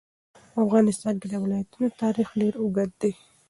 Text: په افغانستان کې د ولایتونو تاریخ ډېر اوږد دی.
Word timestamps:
په 0.51 0.57
افغانستان 0.65 1.15
کې 1.21 1.27
د 1.29 1.35
ولایتونو 1.43 1.87
تاریخ 2.01 2.27
ډېر 2.41 2.53
اوږد 2.61 2.91
دی. 3.01 3.11